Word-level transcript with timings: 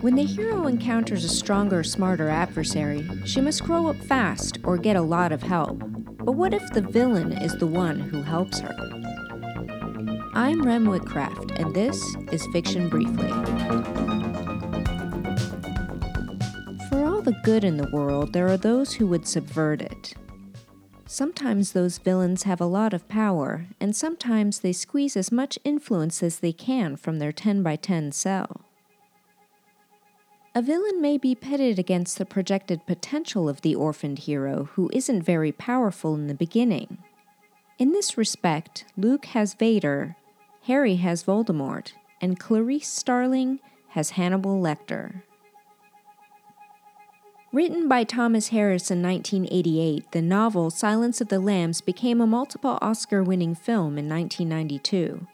When 0.00 0.14
the 0.14 0.24
hero 0.24 0.66
encounters 0.66 1.24
a 1.24 1.28
stronger, 1.28 1.82
smarter 1.82 2.28
adversary, 2.28 3.08
she 3.24 3.40
must 3.40 3.64
grow 3.64 3.88
up 3.88 3.96
fast 3.96 4.58
or 4.62 4.76
get 4.76 4.96
a 4.96 5.02
lot 5.02 5.32
of 5.32 5.42
help. 5.42 5.78
But 6.18 6.32
what 6.32 6.54
if 6.54 6.70
the 6.72 6.82
villain 6.82 7.32
is 7.32 7.56
the 7.56 7.66
one 7.66 7.98
who 7.98 8.22
helps 8.22 8.60
her? 8.60 8.74
I'm 10.34 10.62
Rem 10.62 10.86
Whitcraft, 10.86 11.58
and 11.58 11.74
this 11.74 12.00
is 12.32 12.46
Fiction 12.48 12.88
Briefly. 12.88 13.28
For 16.88 17.04
all 17.04 17.22
the 17.22 17.38
good 17.42 17.64
in 17.64 17.76
the 17.76 17.90
world, 17.92 18.32
there 18.32 18.48
are 18.48 18.56
those 18.56 18.94
who 18.94 19.06
would 19.08 19.26
subvert 19.26 19.82
it. 19.82 20.14
Sometimes 21.06 21.72
those 21.72 21.98
villains 21.98 22.44
have 22.44 22.60
a 22.60 22.66
lot 22.66 22.94
of 22.94 23.08
power, 23.08 23.66
and 23.78 23.94
sometimes 23.94 24.60
they 24.60 24.72
squeeze 24.72 25.16
as 25.16 25.30
much 25.30 25.58
influence 25.62 26.22
as 26.22 26.38
they 26.38 26.52
can 26.52 26.96
from 26.96 27.18
their 27.18 27.32
10 27.32 27.62
by 27.62 27.76
10 27.76 28.12
cell. 28.12 28.62
A 30.54 30.62
villain 30.62 31.02
may 31.02 31.18
be 31.18 31.34
pitted 31.34 31.78
against 31.78 32.16
the 32.16 32.24
projected 32.24 32.86
potential 32.86 33.48
of 33.48 33.60
the 33.60 33.74
orphaned 33.74 34.20
hero 34.20 34.68
who 34.74 34.88
isn't 34.92 35.22
very 35.22 35.52
powerful 35.52 36.14
in 36.14 36.26
the 36.26 36.34
beginning. 36.34 36.98
In 37.78 37.90
this 37.90 38.16
respect, 38.16 38.84
Luke 38.96 39.26
has 39.26 39.54
Vader, 39.54 40.16
Harry 40.62 40.96
has 40.96 41.24
Voldemort, 41.24 41.92
and 42.20 42.38
Clarice 42.38 42.88
Starling 42.88 43.58
has 43.88 44.10
Hannibal 44.10 44.62
Lecter. 44.62 45.22
Written 47.54 47.86
by 47.86 48.02
Thomas 48.02 48.48
Harris 48.48 48.90
in 48.90 49.00
1988, 49.00 50.10
the 50.10 50.20
novel 50.20 50.70
Silence 50.70 51.20
of 51.20 51.28
the 51.28 51.38
Lambs 51.38 51.80
became 51.80 52.20
a 52.20 52.26
multiple 52.26 52.80
Oscar 52.82 53.22
winning 53.22 53.54
film 53.54 53.96
in 53.96 54.08
1992. 54.08 55.28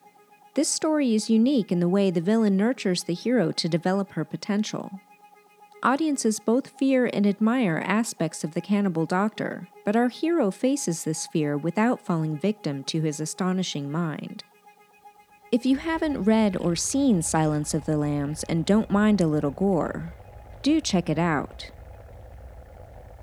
This 0.52 0.69
story 0.69 1.14
is 1.14 1.30
unique 1.30 1.73
in 1.73 1.80
the 1.80 1.88
way 1.88 2.11
the 2.11 2.20
villain 2.20 2.59
nurtures 2.59 3.05
the 3.05 3.14
hero 3.14 3.52
to 3.52 3.70
develop 3.70 4.11
her 4.11 4.25
potential. 4.27 5.01
Audiences 5.83 6.41
both 6.41 6.78
fear 6.78 7.08
and 7.11 7.27
admire 7.27 7.83
aspects 7.86 8.45
of 8.45 8.52
the 8.52 8.61
cannibal 8.61 9.06
doctor, 9.06 9.67
but 9.86 9.97
our 9.97 10.11
hero 10.11 10.50
faces 10.50 11.05
this 11.05 11.27
fear 11.28 11.56
without 11.56 12.05
falling 12.05 12.36
victim 12.36 12.84
to 12.84 13.00
his 13.00 13.19
astonishing 13.19 13.91
mind. 13.91 14.45
If 15.50 15.64
you 15.64 15.78
haven't 15.78 16.25
read 16.25 16.55
or 16.58 16.77
seen 16.77 17.23
Silence 17.23 17.73
of 17.73 17.86
the 17.86 17.97
Lambs 17.97 18.42
and 18.42 18.67
don't 18.67 18.91
mind 18.91 19.23
a 19.23 19.27
little 19.27 19.52
gore, 19.52 20.12
do 20.61 20.83
check 20.83 21.08
it 21.08 21.19
out. 21.19 21.70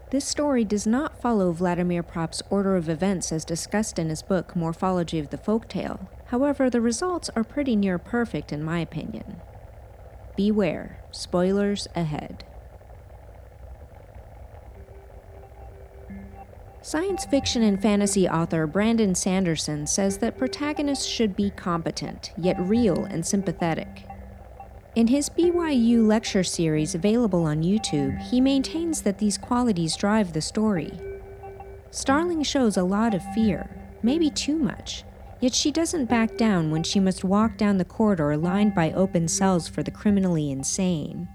This 0.09 0.23
story 0.23 0.63
does 0.63 0.88
not 0.88 1.22
follow 1.22 1.52
Vladimir 1.52 2.02
Propp's 2.02 2.41
order 2.50 2.77
of 2.77 2.88
events 2.88 3.33
as 3.33 3.44
discussed 3.44 4.00
in 4.00 4.08
his 4.08 4.22
book 4.22 4.55
Morphology 4.55 5.19
of 5.19 5.31
the 5.31 5.38
Folktale. 5.38 6.08
However, 6.27 6.69
the 6.69 6.80
results 6.80 7.30
are 7.36 7.44
pretty 7.44 7.75
near 7.75 7.97
perfect 7.97 8.53
in 8.53 8.63
my 8.63 8.80
opinion. 8.80 9.41
Beware, 10.38 11.02
spoilers 11.11 11.89
ahead. 11.94 12.45
Science 16.81 17.25
fiction 17.25 17.61
and 17.61 17.81
fantasy 17.81 18.30
author 18.30 18.66
Brandon 18.66 19.13
Sanderson 19.13 19.85
says 19.85 20.19
that 20.19 20.38
protagonists 20.38 21.05
should 21.05 21.35
be 21.35 21.50
competent, 21.50 22.31
yet 22.38 22.58
real 22.61 23.03
and 23.03 23.25
sympathetic. 23.25 24.05
In 24.98 25.06
his 25.06 25.30
BYU 25.30 26.08
lecture 26.08 26.44
series 26.44 26.95
available 26.95 27.45
on 27.45 27.62
YouTube, 27.62 28.20
he 28.20 28.42
maintains 28.42 29.03
that 29.03 29.20
these 29.20 29.38
qualities 29.38 29.95
drive 29.95 30.34
the 30.34 30.42
story. 30.42 30.92
Starling 31.92 32.42
shows 32.42 32.78
a 32.78 32.84
lot 32.84 33.14
of 33.14 33.22
fear, 33.36 33.70
maybe 34.02 34.31
too 34.31 34.58
much, 34.58 35.03
Yet 35.40 35.53
she 35.53 35.72
doesn't 35.72 36.09
back 36.09 36.36
down 36.36 36.72
when 36.72 36.81
she 36.81 37.00
must 37.00 37.23
walk 37.23 37.58
down 37.58 37.78
the 37.78 37.86
corridor 37.86 38.36
lined 38.36 38.73
by 38.73 38.92
open 38.94 39.28
cells 39.28 39.68
for 39.68 39.84
the 39.84 39.92
criminally 39.92 40.50
insane. 40.50 41.28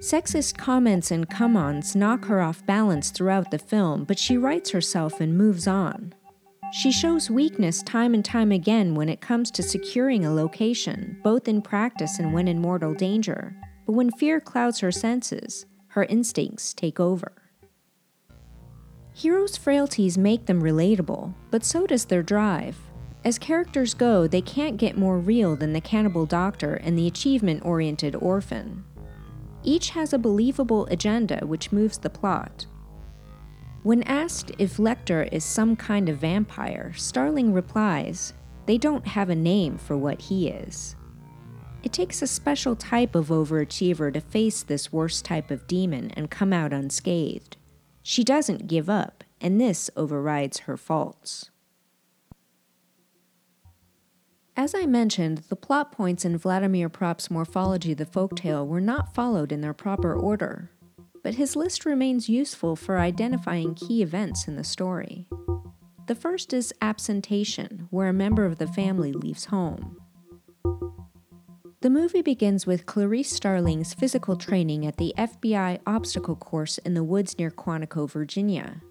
Sexist 0.00 0.58
comments 0.58 1.12
and 1.12 1.30
come 1.30 1.56
ons 1.56 1.94
knock 1.94 2.24
her 2.24 2.40
off 2.40 2.66
balance 2.66 3.10
throughout 3.10 3.52
the 3.52 3.58
film, 3.58 4.04
but 4.04 4.18
she 4.18 4.36
rights 4.36 4.70
herself 4.70 5.20
and 5.20 5.38
moves 5.38 5.68
on. 5.68 6.14
She 6.72 6.92
shows 6.92 7.28
weakness 7.28 7.82
time 7.82 8.14
and 8.14 8.24
time 8.24 8.52
again 8.52 8.94
when 8.94 9.08
it 9.08 9.20
comes 9.20 9.50
to 9.52 9.62
securing 9.62 10.24
a 10.24 10.32
location, 10.32 11.18
both 11.24 11.48
in 11.48 11.62
practice 11.62 12.20
and 12.20 12.32
when 12.32 12.46
in 12.46 12.60
mortal 12.60 12.94
danger. 12.94 13.56
But 13.86 13.92
when 13.92 14.12
fear 14.12 14.40
clouds 14.40 14.78
her 14.78 14.92
senses, 14.92 15.66
her 15.88 16.04
instincts 16.04 16.72
take 16.72 17.00
over. 17.00 17.32
Heroes' 19.12 19.56
frailties 19.56 20.16
make 20.16 20.46
them 20.46 20.62
relatable, 20.62 21.34
but 21.50 21.64
so 21.64 21.86
does 21.86 22.04
their 22.04 22.22
drive. 22.22 22.78
As 23.24 23.36
characters 23.36 23.92
go, 23.92 24.28
they 24.28 24.40
can't 24.40 24.76
get 24.76 24.96
more 24.96 25.18
real 25.18 25.56
than 25.56 25.72
the 25.72 25.80
cannibal 25.80 26.24
doctor 26.24 26.74
and 26.74 26.96
the 26.96 27.08
achievement 27.08 27.64
oriented 27.64 28.14
orphan. 28.14 28.84
Each 29.64 29.90
has 29.90 30.12
a 30.12 30.18
believable 30.18 30.86
agenda 30.86 31.44
which 31.44 31.72
moves 31.72 31.98
the 31.98 32.08
plot. 32.08 32.66
When 33.82 34.02
asked 34.02 34.52
if 34.58 34.76
Lecter 34.76 35.26
is 35.32 35.42
some 35.42 35.74
kind 35.74 36.10
of 36.10 36.18
vampire, 36.18 36.92
Starling 36.96 37.54
replies, 37.54 38.34
They 38.66 38.76
don't 38.76 39.06
have 39.06 39.30
a 39.30 39.34
name 39.34 39.78
for 39.78 39.96
what 39.96 40.20
he 40.20 40.48
is. 40.48 40.96
It 41.82 41.92
takes 41.92 42.20
a 42.20 42.26
special 42.26 42.76
type 42.76 43.14
of 43.14 43.28
overachiever 43.28 44.12
to 44.12 44.20
face 44.20 44.62
this 44.62 44.92
worst 44.92 45.24
type 45.24 45.50
of 45.50 45.66
demon 45.66 46.10
and 46.10 46.30
come 46.30 46.52
out 46.52 46.74
unscathed. 46.74 47.56
She 48.02 48.22
doesn't 48.22 48.66
give 48.66 48.90
up, 48.90 49.24
and 49.40 49.58
this 49.58 49.88
overrides 49.96 50.60
her 50.60 50.76
faults. 50.76 51.50
As 54.58 54.74
I 54.74 54.84
mentioned, 54.84 55.38
the 55.48 55.56
plot 55.56 55.90
points 55.90 56.26
in 56.26 56.36
Vladimir 56.36 56.90
Propp's 56.90 57.30
Morphology 57.30 57.94
the 57.94 58.04
Folktale 58.04 58.66
were 58.66 58.80
not 58.80 59.14
followed 59.14 59.52
in 59.52 59.62
their 59.62 59.72
proper 59.72 60.12
order, 60.12 60.70
but 61.22 61.34
his 61.34 61.56
list 61.56 61.84
remains 61.84 62.28
useful 62.28 62.76
for 62.76 62.98
identifying 62.98 63.74
key 63.74 64.02
events 64.02 64.48
in 64.48 64.56
the 64.56 64.64
story. 64.64 65.26
The 66.06 66.14
first 66.14 66.52
is 66.52 66.74
absentation, 66.80 67.86
where 67.90 68.08
a 68.08 68.12
member 68.12 68.44
of 68.44 68.58
the 68.58 68.66
family 68.66 69.12
leaves 69.12 69.46
home. 69.46 69.96
The 71.82 71.90
movie 71.90 72.20
begins 72.20 72.66
with 72.66 72.84
Clarice 72.84 73.30
Starling's 73.30 73.94
physical 73.94 74.36
training 74.36 74.86
at 74.86 74.98
the 74.98 75.14
FBI 75.16 75.80
obstacle 75.86 76.36
course 76.36 76.76
in 76.78 76.94
the 76.94 77.04
woods 77.04 77.38
near 77.38 77.50
Quantico, 77.50 78.10
Virginia, 78.10 78.82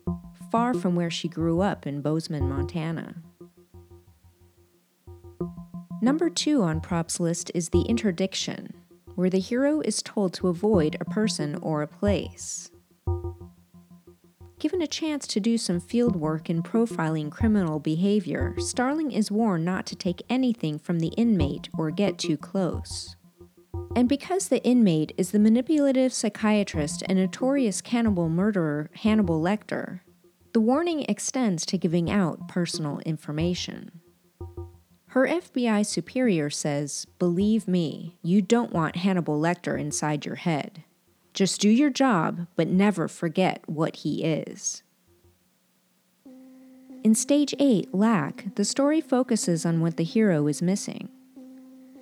far 0.52 0.74
from 0.74 0.96
where 0.96 1.12
she 1.12 1.28
grew 1.28 1.62
up 1.62 1.86
in 1.86 2.02
Bozeman, 2.02 2.50
Montana. 2.50 3.16
Number 6.02 6.30
two 6.30 6.64
on 6.64 6.82
Propp's 6.82 7.20
list 7.20 7.52
is 7.54 7.70
the 7.70 7.82
interdiction, 7.82 8.74
where 9.20 9.30
the 9.30 9.38
hero 9.38 9.82
is 9.82 10.02
told 10.02 10.34
to 10.34 10.48
avoid 10.48 10.96
a 11.02 11.04
person 11.04 11.56
or 11.56 11.82
a 11.82 11.88
place. 11.88 12.72
Given 14.60 14.82
a 14.82 14.88
chance 14.88 15.28
to 15.28 15.42
do 15.42 15.58
some 15.58 15.82
field 15.82 16.16
work 16.16 16.50
in 16.50 16.64
profiling 16.64 17.30
criminal 17.30 17.82
behavior, 17.82 18.56
Starling 18.60 19.12
is 19.12 19.30
warned 19.30 19.66
not 19.66 19.86
to 19.88 19.96
take 19.98 20.24
anything 20.30 20.80
from 20.80 21.00
the 21.00 21.10
inmate 21.18 21.68
or 21.78 21.92
get 21.92 22.18
too 22.18 22.38
close. 22.38 23.18
And 23.94 24.08
because 24.08 24.48
the 24.48 24.64
inmate 24.64 25.12
is 25.18 25.32
the 25.32 25.40
manipulative 25.40 26.14
psychiatrist 26.14 27.04
and 27.10 27.20
notorious 27.20 27.82
cannibal 27.82 28.30
murderer 28.30 28.90
Hannibal 28.94 29.42
Lecter, 29.42 30.00
the 30.54 30.62
warning 30.62 31.04
extends 31.10 31.66
to 31.66 31.78
giving 31.78 32.10
out 32.10 32.48
personal 32.48 33.00
information. 33.00 34.00
Her 35.10 35.28
FBI 35.28 35.88
superior 35.88 36.52
says, 36.52 37.08
Believe 37.18 37.68
me, 37.68 38.16
you 38.22 38.44
don't 38.44 38.72
want 38.72 38.98
Hannibal 38.98 39.42
Lecter 39.42 39.80
inside 39.80 40.24
your 40.24 40.36
head. 40.36 40.84
Just 41.34 41.60
do 41.60 41.70
your 41.70 41.90
job, 41.90 42.46
but 42.56 42.68
never 42.68 43.08
forget 43.08 43.64
what 43.66 43.98
he 43.98 44.24
is. 44.24 44.84
In 47.04 47.16
Stage 47.16 47.56
8, 47.58 47.92
Lack, 47.92 48.54
the 48.54 48.64
story 48.64 49.02
focuses 49.02 49.66
on 49.66 49.82
what 49.82 49.98
the 49.98 50.04
hero 50.04 50.46
is 50.46 50.62
missing. 50.62 51.10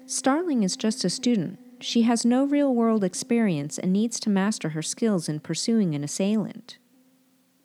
Starling 0.05 0.63
is 0.63 0.75
just 0.75 1.05
a 1.05 1.09
student. 1.09 1.59
She 1.79 2.01
has 2.01 2.25
no 2.25 2.43
real 2.43 2.75
world 2.75 3.05
experience 3.05 3.77
and 3.77 3.93
needs 3.93 4.19
to 4.21 4.29
master 4.29 4.69
her 4.69 4.81
skills 4.81 5.29
in 5.29 5.39
pursuing 5.39 5.95
an 5.95 6.03
assailant. 6.03 6.77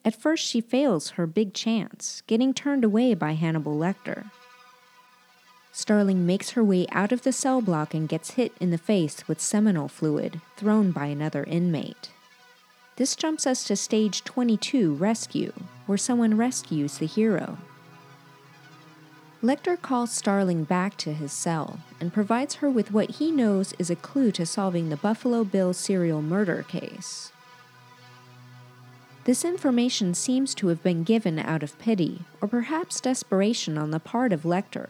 At 0.04 0.14
first, 0.14 0.46
she 0.46 0.60
fails 0.60 1.10
her 1.10 1.26
big 1.26 1.52
chance, 1.52 2.22
getting 2.28 2.54
turned 2.54 2.84
away 2.84 3.14
by 3.14 3.32
Hannibal 3.32 3.76
Lecter. 3.76 4.30
Starling 5.74 6.26
makes 6.26 6.50
her 6.50 6.62
way 6.62 6.86
out 6.92 7.12
of 7.12 7.22
the 7.22 7.32
cell 7.32 7.62
block 7.62 7.94
and 7.94 8.06
gets 8.06 8.32
hit 8.32 8.52
in 8.60 8.70
the 8.70 8.78
face 8.78 9.26
with 9.26 9.40
seminal 9.40 9.88
fluid 9.88 10.40
thrown 10.54 10.90
by 10.90 11.06
another 11.06 11.44
inmate. 11.44 12.10
This 12.96 13.16
jumps 13.16 13.46
us 13.46 13.64
to 13.64 13.74
stage 13.74 14.22
22 14.22 14.92
Rescue, 14.94 15.52
where 15.86 15.96
someone 15.96 16.36
rescues 16.36 16.98
the 16.98 17.06
hero. 17.06 17.56
Lecter 19.42 19.80
calls 19.80 20.12
Starling 20.12 20.64
back 20.64 20.96
to 20.98 21.14
his 21.14 21.32
cell 21.32 21.80
and 21.98 22.12
provides 22.12 22.56
her 22.56 22.70
with 22.70 22.92
what 22.92 23.12
he 23.12 23.32
knows 23.32 23.72
is 23.78 23.90
a 23.90 23.96
clue 23.96 24.30
to 24.32 24.44
solving 24.44 24.90
the 24.90 24.96
Buffalo 24.96 25.42
Bill 25.42 25.72
serial 25.72 26.20
murder 26.20 26.64
case. 26.68 27.32
This 29.24 29.44
information 29.44 30.12
seems 30.12 30.54
to 30.56 30.68
have 30.68 30.82
been 30.82 31.02
given 31.02 31.38
out 31.38 31.62
of 31.62 31.78
pity 31.78 32.20
or 32.42 32.46
perhaps 32.46 33.00
desperation 33.00 33.78
on 33.78 33.90
the 33.90 34.00
part 34.00 34.32
of 34.32 34.42
Lecter, 34.42 34.88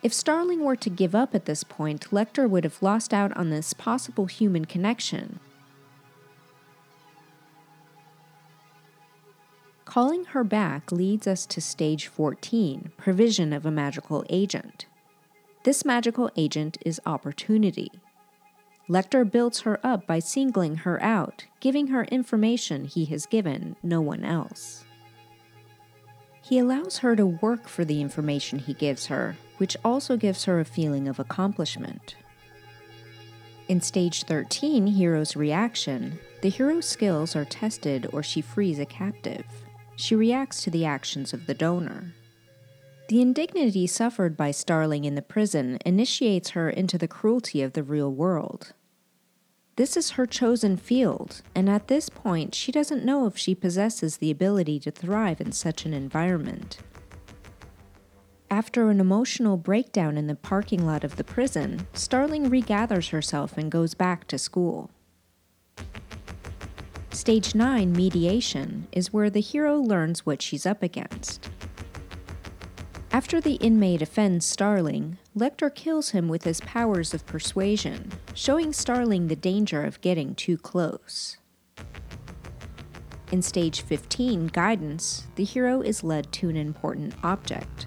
If 0.00 0.12
Starling 0.12 0.64
were 0.64 0.76
to 0.76 0.90
give 0.90 1.14
up 1.14 1.34
at 1.34 1.46
this 1.46 1.64
point, 1.64 2.10
Lecter 2.10 2.48
would 2.48 2.64
have 2.64 2.82
lost 2.82 3.12
out 3.12 3.36
on 3.36 3.50
this 3.50 3.72
possible 3.72 4.26
human 4.26 4.64
connection. 4.64 5.40
Calling 9.84 10.26
her 10.26 10.44
back 10.44 10.92
leads 10.92 11.26
us 11.26 11.46
to 11.46 11.60
stage 11.60 12.06
14 12.06 12.92
provision 12.96 13.52
of 13.52 13.66
a 13.66 13.70
magical 13.70 14.24
agent. 14.28 14.86
This 15.64 15.84
magical 15.84 16.30
agent 16.36 16.78
is 16.84 17.00
opportunity. 17.04 17.90
Lecter 18.88 19.28
builds 19.28 19.60
her 19.60 19.80
up 19.84 20.06
by 20.06 20.18
singling 20.20 20.76
her 20.76 21.02
out, 21.02 21.46
giving 21.60 21.88
her 21.88 22.04
information 22.04 22.84
he 22.84 23.06
has 23.06 23.26
given 23.26 23.76
no 23.82 24.00
one 24.00 24.24
else. 24.24 24.84
He 26.42 26.58
allows 26.58 26.98
her 26.98 27.16
to 27.16 27.26
work 27.26 27.66
for 27.66 27.84
the 27.84 28.00
information 28.00 28.60
he 28.60 28.74
gives 28.74 29.06
her, 29.06 29.36
which 29.58 29.76
also 29.84 30.16
gives 30.16 30.44
her 30.44 30.58
a 30.58 30.64
feeling 30.64 31.06
of 31.06 31.20
accomplishment. 31.20 32.16
In 33.68 33.80
stage 33.80 34.24
13, 34.24 34.86
Hero's 34.86 35.36
reaction, 35.36 36.18
the 36.40 36.48
hero's 36.48 36.86
skills 36.86 37.36
are 37.36 37.44
tested 37.44 38.08
or 38.12 38.22
she 38.22 38.40
frees 38.40 38.78
a 38.78 38.86
captive. 38.86 39.44
She 39.96 40.14
reacts 40.14 40.62
to 40.62 40.70
the 40.70 40.86
actions 40.86 41.34
of 41.34 41.46
the 41.46 41.54
donor. 41.54 42.14
The 43.08 43.20
indignity 43.20 43.86
suffered 43.86 44.36
by 44.36 44.52
Starling 44.52 45.04
in 45.04 45.14
the 45.14 45.22
prison 45.22 45.78
initiates 45.84 46.50
her 46.50 46.70
into 46.70 46.98
the 46.98 47.08
cruelty 47.08 47.62
of 47.62 47.72
the 47.72 47.82
real 47.82 48.12
world. 48.12 48.72
This 49.76 49.96
is 49.96 50.10
her 50.10 50.26
chosen 50.26 50.76
field, 50.76 51.42
and 51.54 51.70
at 51.70 51.88
this 51.88 52.08
point, 52.08 52.54
she 52.54 52.72
doesn't 52.72 53.04
know 53.04 53.26
if 53.26 53.38
she 53.38 53.54
possesses 53.54 54.16
the 54.16 54.30
ability 54.30 54.80
to 54.80 54.90
thrive 54.90 55.40
in 55.40 55.52
such 55.52 55.84
an 55.86 55.94
environment. 55.94 56.78
After 58.50 58.88
an 58.88 58.98
emotional 58.98 59.58
breakdown 59.58 60.16
in 60.16 60.26
the 60.26 60.34
parking 60.34 60.86
lot 60.86 61.04
of 61.04 61.16
the 61.16 61.24
prison, 61.24 61.86
Starling 61.92 62.48
regathers 62.48 63.10
herself 63.10 63.58
and 63.58 63.70
goes 63.70 63.92
back 63.92 64.26
to 64.28 64.38
school. 64.38 64.90
Stage 67.10 67.54
9, 67.54 67.92
mediation, 67.92 68.86
is 68.90 69.12
where 69.12 69.28
the 69.28 69.42
hero 69.42 69.78
learns 69.78 70.24
what 70.24 70.40
she's 70.40 70.64
up 70.64 70.82
against. 70.82 71.50
After 73.12 73.38
the 73.38 73.54
inmate 73.56 74.00
offends 74.00 74.46
Starling, 74.46 75.18
Lecter 75.36 75.74
kills 75.74 76.10
him 76.10 76.26
with 76.26 76.44
his 76.44 76.60
powers 76.62 77.12
of 77.12 77.26
persuasion, 77.26 78.12
showing 78.32 78.72
Starling 78.72 79.28
the 79.28 79.36
danger 79.36 79.82
of 79.84 80.00
getting 80.00 80.34
too 80.34 80.56
close. 80.56 81.36
In 83.30 83.42
stage 83.42 83.82
15, 83.82 84.46
Guidance, 84.46 85.26
the 85.34 85.44
hero 85.44 85.82
is 85.82 86.02
led 86.02 86.32
to 86.32 86.48
an 86.48 86.56
important 86.56 87.14
object. 87.22 87.86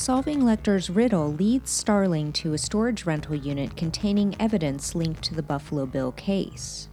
Solving 0.00 0.40
Lecter's 0.40 0.88
riddle 0.88 1.30
leads 1.34 1.70
Starling 1.70 2.32
to 2.32 2.54
a 2.54 2.58
storage 2.58 3.04
rental 3.04 3.34
unit 3.34 3.76
containing 3.76 4.34
evidence 4.40 4.94
linked 4.94 5.22
to 5.24 5.34
the 5.34 5.42
Buffalo 5.42 5.84
Bill 5.84 6.12
case. 6.12 6.88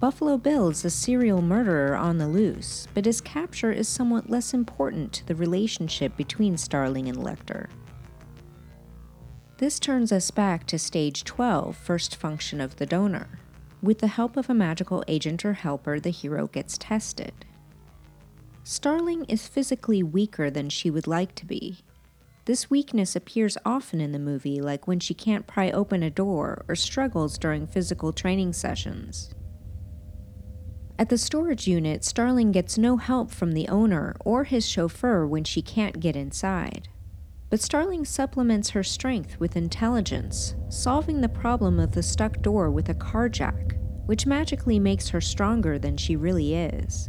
Buffalo 0.00 0.36
Bill 0.36 0.68
is 0.68 0.84
a 0.84 0.90
serial 0.90 1.40
murderer 1.40 1.96
on 1.96 2.18
the 2.18 2.28
loose, 2.28 2.86
but 2.92 3.06
his 3.06 3.22
capture 3.22 3.72
is 3.72 3.88
somewhat 3.88 4.28
less 4.28 4.52
important 4.52 5.14
to 5.14 5.26
the 5.26 5.34
relationship 5.34 6.14
between 6.14 6.58
Starling 6.58 7.08
and 7.08 7.16
Lecter. 7.16 7.70
This 9.56 9.80
turns 9.80 10.12
us 10.12 10.30
back 10.30 10.66
to 10.66 10.78
stage 10.78 11.24
12, 11.24 11.74
first 11.74 12.16
function 12.16 12.60
of 12.60 12.76
the 12.76 12.84
donor. 12.84 13.38
With 13.80 14.00
the 14.00 14.08
help 14.08 14.36
of 14.36 14.50
a 14.50 14.54
magical 14.54 15.02
agent 15.08 15.42
or 15.42 15.54
helper, 15.54 15.98
the 15.98 16.10
hero 16.10 16.48
gets 16.48 16.76
tested. 16.76 17.46
Starling 18.62 19.24
is 19.24 19.48
physically 19.48 20.02
weaker 20.02 20.50
than 20.50 20.68
she 20.68 20.90
would 20.90 21.06
like 21.06 21.34
to 21.36 21.46
be. 21.46 21.78
This 22.46 22.68
weakness 22.68 23.16
appears 23.16 23.56
often 23.64 24.00
in 24.00 24.12
the 24.12 24.18
movie, 24.18 24.60
like 24.60 24.86
when 24.86 25.00
she 25.00 25.14
can't 25.14 25.46
pry 25.46 25.70
open 25.70 26.02
a 26.02 26.10
door 26.10 26.64
or 26.68 26.74
struggles 26.74 27.38
during 27.38 27.66
physical 27.66 28.12
training 28.12 28.52
sessions. 28.52 29.34
At 30.98 31.08
the 31.08 31.16
storage 31.16 31.66
unit, 31.66 32.04
Starling 32.04 32.52
gets 32.52 32.76
no 32.76 32.98
help 32.98 33.30
from 33.30 33.52
the 33.52 33.68
owner 33.68 34.14
or 34.24 34.44
his 34.44 34.68
chauffeur 34.68 35.26
when 35.26 35.44
she 35.44 35.62
can't 35.62 36.00
get 36.00 36.16
inside. 36.16 36.88
But 37.48 37.60
Starling 37.60 38.04
supplements 38.04 38.70
her 38.70 38.82
strength 38.82 39.40
with 39.40 39.56
intelligence, 39.56 40.54
solving 40.68 41.20
the 41.20 41.28
problem 41.28 41.80
of 41.80 41.92
the 41.92 42.02
stuck 42.02 42.42
door 42.42 42.70
with 42.70 42.90
a 42.90 42.94
car 42.94 43.28
jack, 43.28 43.76
which 44.04 44.26
magically 44.26 44.78
makes 44.78 45.08
her 45.08 45.20
stronger 45.20 45.78
than 45.78 45.96
she 45.96 46.14
really 46.14 46.54
is. 46.54 47.08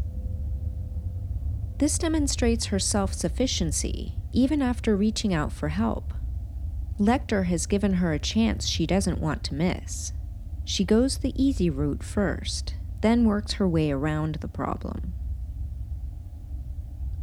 This 1.77 1.97
demonstrates 1.97 2.67
her 2.67 2.79
self 2.79 3.13
sufficiency, 3.13 4.17
even 4.35 4.61
after 4.61 4.95
reaching 4.95 5.33
out 5.33 5.51
for 5.51 5.69
help. 5.69 6.13
Lecter 6.99 7.45
has 7.45 7.65
given 7.65 7.95
her 7.95 8.11
a 8.11 8.19
chance 8.19 8.67
she 8.67 8.85
doesn't 8.85 9.19
want 9.19 9.43
to 9.45 9.55
miss. 9.55 10.13
She 10.65 10.83
goes 10.83 11.17
the 11.17 11.33
easy 11.41 11.69
route 11.69 12.03
first, 12.03 12.75
then 13.01 13.25
works 13.25 13.53
her 13.53 13.67
way 13.67 13.91
around 13.91 14.35
the 14.35 14.47
problem. 14.47 15.13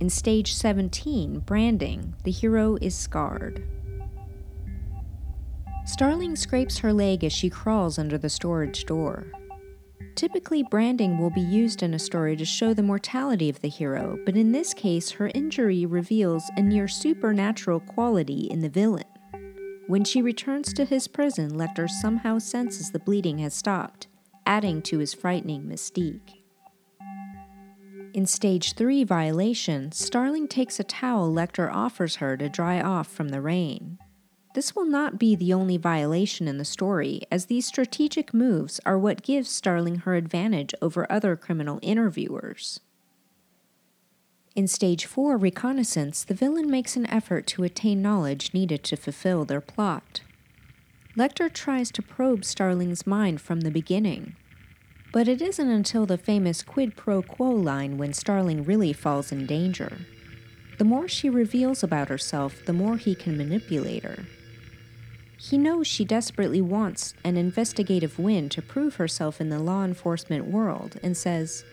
In 0.01 0.09
stage 0.09 0.55
17, 0.55 1.41
branding, 1.41 2.15
the 2.25 2.31
hero 2.31 2.77
is 2.81 2.95
scarred. 2.95 3.63
Starling 5.85 6.35
scrapes 6.35 6.79
her 6.79 6.93
leg 6.93 7.23
as 7.25 7.33
she 7.33 7.51
crawls 7.51 7.99
under 7.99 8.17
the 8.17 8.31
storage 8.31 8.85
door. 8.85 9.27
Typically, 10.15 10.63
branding 10.63 11.19
will 11.19 11.31
be 11.31 11.41
used 11.41 11.83
in 11.83 11.95
a 11.95 11.99
story 11.99 12.37
to 12.37 12.45
show 12.45 12.75
the 12.75 12.83
mortality 12.83 13.49
of 13.49 13.61
the 13.61 13.69
hero, 13.69 14.19
but 14.25 14.37
in 14.37 14.53
this 14.53 14.75
case, 14.75 15.11
her 15.11 15.31
injury 15.35 15.87
reveals 15.87 16.45
a 16.57 16.63
near 16.63 16.87
supernatural 16.87 17.81
quality 17.81 18.49
in 18.51 18.61
the 18.61 18.69
villain. 18.69 19.05
When 19.87 20.05
she 20.05 20.23
returns 20.23 20.73
to 20.75 20.85
his 20.85 21.09
prison, 21.09 21.53
Lecter 21.53 21.89
somehow 21.89 22.39
senses 22.39 22.91
the 22.91 22.99
bleeding 22.99 23.39
has 23.39 23.55
stopped 23.55 24.07
adding 24.47 24.83
to 24.83 24.99
his 24.99 25.15
frightening 25.15 25.65
mystique. 25.65 26.43
In 28.15 28.27
stage 28.27 28.75
3 28.75 29.05
violation, 29.05 29.93
Starling 29.93 30.47
takes 30.47 30.79
a 30.79 30.85
towel 30.85 31.33
Lecter 31.33 31.73
offers 31.73 32.17
her 32.17 32.37
to 32.37 32.49
dry 32.49 32.81
off 32.81 33.09
from 33.09 33.31
the 33.31 33.41
rain. 33.41 33.99
This 34.55 34.77
will 34.77 34.85
not 34.85 35.19
be 35.19 35.35
the 35.35 35.55
only 35.55 35.79
violation 35.79 36.47
in 36.47 36.59
the 36.59 36.65
story, 36.65 37.23
as 37.31 37.47
these 37.47 37.67
strategic 37.67 38.35
moves 38.35 38.81
are 38.85 38.99
what 38.99 39.23
gives 39.23 39.51
Starling 39.51 40.01
her 40.01 40.15
advantage 40.15 40.75
over 40.83 41.11
other 41.11 41.37
criminal 41.37 41.79
interviewers. 41.81 42.81
In 44.55 44.69
Stage 44.69 45.07
4 45.07 45.39
Reconnaissance, 45.39 46.25
the 46.25 46.35
villain 46.35 46.71
makes 46.71 46.97
an 46.97 47.07
effort 47.07 47.47
to 47.49 47.65
attain 47.65 48.03
knowledge 48.03 48.53
needed 48.53 48.85
to 48.85 48.97
fulfill 48.97 49.47
their 49.47 49.63
plot. 49.63 50.21
Lecter 51.17 51.51
tries 51.51 51.91
to 51.93 52.03
probe 52.03 52.45
Starling's 52.45 53.07
mind 53.07 53.41
from 53.41 53.61
the 53.61 53.71
beginning. 53.71 54.37
But 55.15 55.29
it 55.29 55.41
isn't 55.41 55.71
until 55.71 56.05
the 56.05 56.19
famous 56.19 56.63
quid 56.63 56.95
pro 56.95 57.23
quo 57.23 57.51
line 57.51 57.97
when 57.97 58.13
Starling 58.13 58.65
really 58.65 58.93
falls 58.93 59.33
in 59.33 59.47
danger. 59.47 60.07
The 60.77 60.85
more 60.85 61.09
she 61.09 61.31
reveals 61.31 61.83
about 61.83 62.09
herself, 62.09 62.65
the 62.67 62.73
more 62.75 62.97
he 62.99 63.15
can 63.15 63.39
manipulate 63.39 64.03
her. 64.03 64.27
He 65.45 65.59
knows 65.59 65.89
she 65.89 66.05
desperately 66.05 66.61
wants 66.61 67.15
an 67.25 67.37
investigative 67.37 68.17
win 68.17 68.49
to 68.51 68.63
prove 68.63 68.95
herself 68.95 69.41
in 69.41 69.49
the 69.49 69.59
law 69.59 69.85
enforcement 69.85 70.47
world 70.47 71.01
and 71.03 71.17
says, 71.17 71.65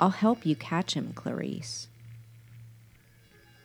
I'll 0.00 0.08
help 0.08 0.46
you 0.46 0.56
catch 0.56 0.94
him, 0.94 1.12
Clarice. 1.12 1.88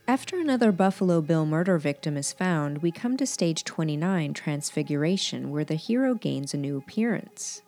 After 0.09 0.37
another 0.37 0.73
Buffalo 0.73 1.21
Bill 1.21 1.45
murder 1.45 1.77
victim 1.77 2.17
is 2.17 2.33
found, 2.33 2.79
we 2.79 2.91
come 2.91 3.15
to 3.15 3.25
stage 3.25 3.63
29, 3.63 4.33
Transfiguration, 4.33 5.49
where 5.51 5.63
the 5.63 5.75
hero 5.75 6.15
gains 6.15 6.53
a 6.53 6.57
new 6.57 6.75
appearance. 6.75 7.61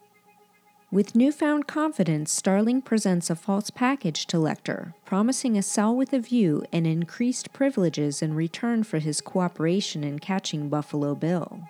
With 0.91 1.15
newfound 1.15 1.67
confidence, 1.67 2.33
Starling 2.33 2.81
presents 2.81 3.29
a 3.29 3.35
false 3.35 3.69
package 3.69 4.25
to 4.27 4.37
Lecter, 4.37 4.93
promising 5.05 5.57
a 5.57 5.63
cell 5.63 5.95
with 5.95 6.11
a 6.11 6.19
view 6.19 6.65
and 6.73 6.85
increased 6.85 7.53
privileges 7.53 8.21
in 8.21 8.35
return 8.35 8.83
for 8.83 8.99
his 8.99 9.21
cooperation 9.21 10.03
in 10.03 10.19
catching 10.19 10.67
Buffalo 10.67 11.15
Bill. 11.15 11.61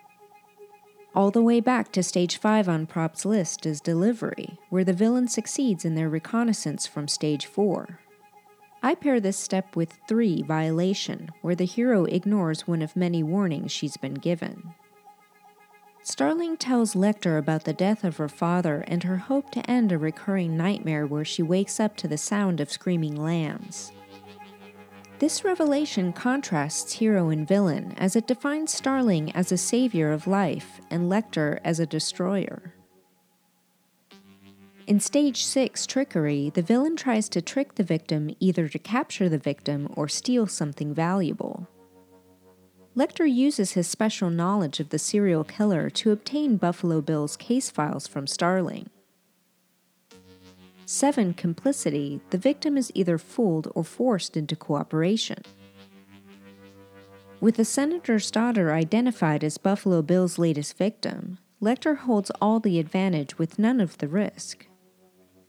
All 1.18 1.32
the 1.32 1.42
way 1.42 1.60
back 1.62 1.92
to 1.94 2.04
stage 2.04 2.38
5 2.38 2.70
on 2.70 2.86
Propp's 2.86 3.26
list 3.26 3.66
is 3.66 3.82
Delivery, 3.82 4.60
where 4.70 4.84
the 4.84 4.94
villain 4.94 5.28
succeeds 5.28 5.84
in 5.84 5.96
their 5.96 6.08
reconnaissance 6.08 6.86
from 6.86 7.08
stage 7.08 7.48
4. 7.48 8.00
I 8.84 8.94
pair 8.94 9.20
this 9.20 9.36
step 9.36 9.76
with 9.76 9.98
3 10.08 10.44
violation, 10.44 11.32
where 11.42 11.56
the 11.56 11.66
hero 11.66 12.06
ignores 12.06 12.68
one 12.68 12.84
of 12.84 12.96
many 12.96 13.24
warnings 13.24 13.72
she's 13.72 13.98
been 13.98 14.14
given. 14.14 14.76
Starling 16.04 16.56
tells 16.56 16.94
Lecter 16.94 17.40
about 17.40 17.64
the 17.64 17.74
death 17.74 18.04
of 18.04 18.18
her 18.18 18.30
father 18.30 18.84
and 18.88 19.02
her 19.02 19.18
hope 19.18 19.50
to 19.54 19.68
end 19.68 19.92
a 19.92 19.98
recurring 19.98 20.56
nightmare 20.56 21.08
where 21.08 21.26
she 21.26 21.42
wakes 21.42 21.80
up 21.80 21.98
to 21.98 22.08
the 22.08 22.20
sound 22.20 22.62
of 22.62 22.72
screaming 22.72 23.16
lambs. 23.16 23.92
This 25.20 25.44
revelation 25.44 26.14
contrasts 26.14 26.94
hero 26.94 27.30
and 27.30 27.48
villain 27.48 27.96
as 27.98 28.16
it 28.16 28.28
defines 28.28 28.72
Starling 28.72 29.32
as 29.32 29.52
a 29.52 29.58
savior 29.58 30.12
of 30.12 30.28
life 30.28 30.80
and 30.92 31.10
Lecter 31.10 31.60
as 31.64 31.80
a 31.80 31.88
destroyer. 31.88 32.76
In 34.86 35.00
stage 35.00 35.44
6, 35.44 35.88
Trickery, 35.88 36.52
the 36.54 36.62
villain 36.62 36.96
tries 36.96 37.30
to 37.30 37.42
trick 37.42 37.76
the 37.76 37.84
victim 37.84 38.30
either 38.40 38.70
to 38.70 38.78
capture 38.78 39.28
the 39.28 39.40
victim 39.40 39.92
or 39.96 40.08
steal 40.08 40.46
something 40.46 40.94
valuable. 40.94 41.68
Lecter 42.96 43.30
uses 43.30 43.72
his 43.72 43.88
special 43.88 44.30
knowledge 44.30 44.80
of 44.80 44.90
the 44.90 45.00
serial 45.00 45.44
killer 45.44 45.90
to 45.90 46.12
obtain 46.12 46.58
Buffalo 46.58 47.02
Bill's 47.02 47.36
case 47.36 47.72
files 47.72 48.08
from 48.08 48.28
Starling. 48.28 48.90
7. 50.90 51.34
Complicity. 51.34 52.22
The 52.30 52.38
victim 52.38 52.78
is 52.78 52.94
either 52.96 53.18
fooled 53.18 53.70
or 53.76 53.84
forced 53.84 54.38
into 54.38 54.56
cooperation. 54.56 55.44
With 57.42 57.58
the 57.58 57.66
senator's 57.66 58.32
daughter 58.32 58.72
identified 58.72 59.44
as 59.44 59.58
Buffalo 59.58 60.02
Bill's 60.02 60.40
latest 60.40 60.78
victim, 60.78 61.40
Lecter 61.62 61.98
holds 61.98 62.32
all 62.42 62.62
the 62.62 62.80
advantage 62.80 63.38
with 63.38 63.60
none 63.60 63.82
of 63.82 63.98
the 63.98 64.08
risk. 64.08 64.66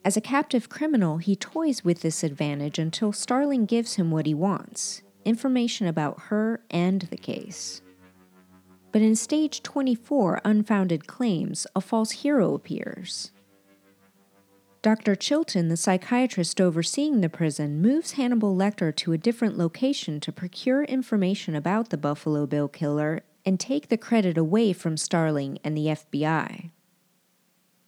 As 0.04 0.16
a 0.16 0.20
captive 0.20 0.68
criminal, 0.68 1.18
he 1.18 1.36
toys 1.36 1.84
with 1.84 2.00
this 2.00 2.24
advantage 2.24 2.80
until 2.80 3.12
Starling 3.12 3.64
gives 3.64 3.94
him 3.94 4.10
what 4.10 4.26
he 4.26 4.34
wants 4.34 5.02
information 5.24 5.86
about 5.86 6.18
her 6.22 6.64
and 6.68 7.02
the 7.02 7.16
case. 7.16 7.80
But 8.90 9.02
in 9.02 9.14
stage 9.14 9.62
24, 9.62 10.40
Unfounded 10.44 11.06
Claims, 11.06 11.64
a 11.76 11.80
false 11.80 12.10
hero 12.10 12.54
appears. 12.54 13.30
Dr. 14.80 15.16
Chilton, 15.16 15.68
the 15.68 15.76
psychiatrist 15.76 16.60
overseeing 16.60 17.20
the 17.20 17.28
prison, 17.28 17.82
moves 17.82 18.12
Hannibal 18.12 18.54
Lecter 18.54 18.94
to 18.96 19.12
a 19.12 19.18
different 19.18 19.58
location 19.58 20.20
to 20.20 20.30
procure 20.30 20.84
information 20.84 21.56
about 21.56 21.90
the 21.90 21.96
Buffalo 21.96 22.46
Bill 22.46 22.68
killer 22.68 23.22
and 23.44 23.58
take 23.58 23.88
the 23.88 23.96
credit 23.96 24.38
away 24.38 24.72
from 24.72 24.96
Starling 24.96 25.58
and 25.64 25.76
the 25.76 25.86
FBI. 25.86 26.70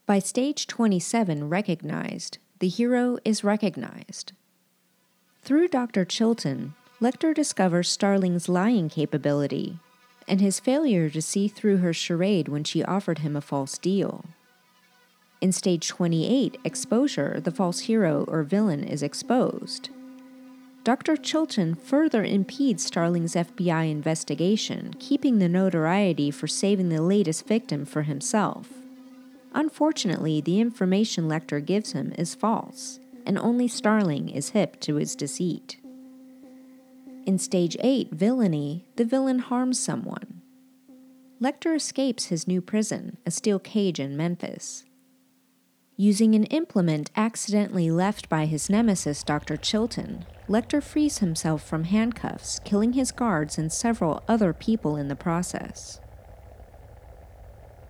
By 0.05 0.19
stage 0.19 0.67
27, 0.67 1.49
recognized, 1.49 2.39
the 2.59 2.69
hero 2.69 3.19
is 3.25 3.45
recognized. 3.45 4.33
Through 5.43 5.69
Dr. 5.69 6.05
Chilton, 6.05 6.75
Lecter 7.01 7.33
discovers 7.33 7.89
Starling's 7.89 8.49
lying 8.49 8.89
capability 8.89 9.79
and 10.27 10.41
his 10.41 10.59
failure 10.59 11.09
to 11.09 11.23
see 11.23 11.47
through 11.47 11.79
her 11.79 11.93
charade 11.93 12.49
when 12.49 12.65
she 12.65 12.83
offered 12.83 13.21
him 13.21 13.37
a 13.37 13.41
false 13.41 13.79
deal. 13.79 14.25
In 15.41 15.53
stage 15.53 15.89
28, 15.89 16.59
exposure, 16.65 17.41
the 17.41 17.51
false 17.51 17.81
hero 17.81 18.25
or 18.29 18.43
villain 18.43 18.85
is 18.85 19.03
exposed. 19.03 19.89
Dr. 20.85 21.17
Chilton 21.17 21.75
further 21.75 22.25
impedes 22.25 22.85
Starling's 22.85 23.35
FBI 23.35 23.91
investigation, 23.91 24.95
keeping 24.99 25.39
the 25.39 25.49
notoriety 25.49 26.31
for 26.31 26.47
saving 26.47 26.89
the 26.89 27.03
latest 27.03 27.47
victim 27.47 27.85
for 27.85 28.03
himself. 28.03 28.69
Unfortunately, 29.53 30.41
the 30.41 30.61
information 30.61 31.29
Lecter 31.29 31.65
gives 31.65 31.93
him 31.93 32.13
is 32.19 32.35
false, 32.35 32.99
and 33.27 33.39
only 33.39 33.69
Starling 33.69 34.29
is 34.29 34.51
hip 34.51 34.79
to 34.81 34.97
his 34.97 35.15
deceit. 35.15 35.79
In 37.27 37.39
stage 37.39 37.77
8, 37.81 38.11
villainy, 38.11 38.87
the 38.97 39.05
villain 39.05 39.39
harms 39.39 39.79
someone. 39.79 40.41
Lecter 41.41 41.75
escapes 41.75 42.27
his 42.27 42.47
new 42.47 42.61
prison, 42.61 43.17
a 43.25 43.31
steel 43.31 43.59
cage 43.59 44.01
in 44.01 44.17
Memphis. 44.17 44.85
Using 46.01 46.35
an 46.35 46.45
implement 46.45 47.11
accidentally 47.15 47.91
left 47.91 48.31
by 48.31 48.47
his 48.47 48.71
nemesis, 48.71 49.23
Dr. 49.23 49.59
Chilton, 49.59 50.25
Lecter 50.49 50.83
frees 50.83 51.19
himself 51.19 51.63
from 51.63 51.85
handcuffs, 51.85 52.59
killing 52.61 52.95
his 52.95 53.13
guards 53.13 53.59
and 53.59 53.71
several 53.71 54.23
other 54.27 54.55
people 54.55 54.97
in 54.97 55.09
the 55.09 55.15
process. 55.15 56.01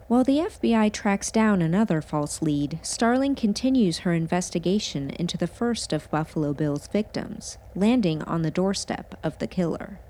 While 0.09 0.25
the 0.25 0.39
FBI 0.39 0.93
tracks 0.93 1.31
down 1.31 1.63
another 1.63 2.03
false 2.03 2.43
lead, 2.43 2.81
Starling 2.83 3.37
continues 3.37 3.99
her 3.99 4.13
investigation 4.13 5.11
into 5.11 5.39
the 5.39 5.47
first 5.47 5.93
of 5.93 6.11
Buffalo 6.11 6.53
Bill's 6.53 6.89
victims, 6.89 7.59
landing 7.77 8.25
on 8.25 8.43
the 8.43 8.51
doorstep 8.51 9.15
of 9.23 9.39
the 9.39 9.47
killer. 9.47 10.01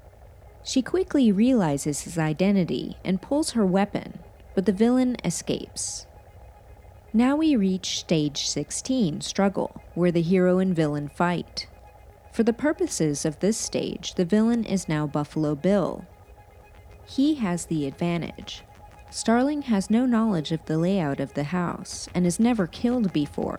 She 0.64 0.80
quickly 0.80 1.30
realizes 1.30 2.04
his 2.04 2.16
identity 2.16 2.97
and 3.04 3.21
pulls 3.21 3.50
her 3.50 3.66
weapon, 3.66 4.21
but 4.54 4.64
the 4.64 4.73
villain 4.73 5.19
escapes. 5.23 6.07
Now 7.12 7.37
we 7.37 7.57
reach 7.57 7.99
stage 7.99 8.47
16, 8.49 9.21
Struggle, 9.21 9.83
where 9.95 10.12
the 10.12 10.23
hero 10.23 10.59
and 10.59 10.75
villain 10.75 11.09
fight. 11.09 11.67
For 12.33 12.43
the 12.43 12.52
purposes 12.52 13.25
of 13.25 13.40
this 13.40 13.57
stage, 13.57 14.14
the 14.14 14.25
villain 14.25 14.64
is 14.64 14.88
now 14.88 15.07
Buffalo 15.07 15.55
Bill. 15.55 16.07
He 17.05 17.35
has 17.35 17.67
the 17.67 17.87
advantage, 17.87 18.62
Starling 19.11 19.62
has 19.62 19.90
no 19.90 20.07
knowledge 20.07 20.52
of 20.52 20.64
the 20.67 20.79
layout 20.79 21.19
of 21.19 21.35
the 21.35 21.43
house 21.43 22.09
and 22.14 22.25
has 22.25 22.38
never 22.38 22.69
killed 22.69 23.12
before. 23.12 23.59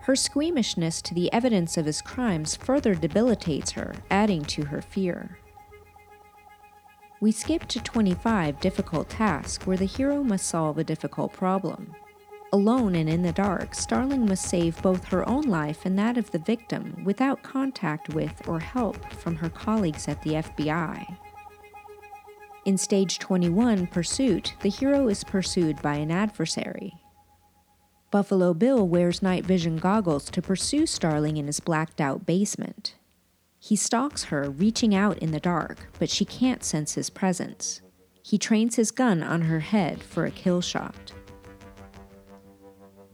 Her 0.00 0.14
squeamishness 0.14 1.00
to 1.02 1.14
the 1.14 1.32
evidence 1.32 1.78
of 1.78 1.86
his 1.86 2.02
crimes 2.02 2.54
further 2.54 2.94
debilitates 2.94 3.72
her, 3.72 3.94
adding 4.10 4.44
to 4.44 4.66
her 4.66 4.82
fear. 4.82 5.38
We 7.18 7.32
skip 7.32 7.64
to 7.68 7.80
25 7.80 8.60
Difficult 8.60 9.08
Task, 9.08 9.62
where 9.62 9.78
the 9.78 9.86
hero 9.86 10.22
must 10.22 10.46
solve 10.46 10.76
a 10.76 10.84
difficult 10.84 11.32
problem. 11.32 11.94
Alone 12.52 12.94
and 12.94 13.08
in 13.08 13.22
the 13.22 13.32
dark, 13.32 13.74
Starling 13.74 14.26
must 14.26 14.46
save 14.48 14.80
both 14.82 15.04
her 15.06 15.26
own 15.26 15.42
life 15.42 15.86
and 15.86 15.98
that 15.98 16.18
of 16.18 16.30
the 16.30 16.38
victim 16.38 17.02
without 17.04 17.42
contact 17.42 18.12
with 18.12 18.46
or 18.46 18.60
help 18.60 19.12
from 19.14 19.36
her 19.36 19.48
colleagues 19.48 20.08
at 20.08 20.22
the 20.22 20.34
FBI. 20.34 21.16
In 22.66 22.76
stage 22.76 23.18
21, 23.18 23.86
Pursuit, 23.86 24.54
the 24.60 24.68
hero 24.68 25.08
is 25.08 25.24
pursued 25.24 25.80
by 25.80 25.94
an 25.94 26.10
adversary. 26.10 26.92
Buffalo 28.10 28.52
Bill 28.52 28.86
wears 28.86 29.22
night 29.22 29.46
vision 29.46 29.78
goggles 29.78 30.30
to 30.30 30.42
pursue 30.42 30.84
Starling 30.84 31.38
in 31.38 31.46
his 31.46 31.60
blacked 31.60 32.00
out 32.00 32.26
basement. 32.26 32.94
He 33.66 33.74
stalks 33.74 34.22
her, 34.22 34.48
reaching 34.48 34.94
out 34.94 35.18
in 35.18 35.32
the 35.32 35.40
dark, 35.40 35.88
but 35.98 36.08
she 36.08 36.24
can't 36.24 36.62
sense 36.62 36.94
his 36.94 37.10
presence. 37.10 37.80
He 38.22 38.38
trains 38.38 38.76
his 38.76 38.92
gun 38.92 39.24
on 39.24 39.42
her 39.42 39.58
head 39.58 40.04
for 40.04 40.24
a 40.24 40.30
kill 40.30 40.60
shot. 40.60 41.12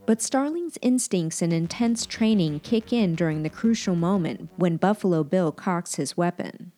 But 0.05 0.21
Starling's 0.21 0.77
instincts 0.79 1.41
and 1.41 1.51
intense 1.51 2.05
training 2.05 2.59
kick 2.59 2.93
in 2.93 3.15
during 3.15 3.41
the 3.41 3.49
crucial 3.49 3.95
moment 3.95 4.47
when 4.55 4.77
Buffalo 4.77 5.23
Bill 5.23 5.51
cocks 5.51 5.95
his 5.95 6.15
weapon. 6.15 6.71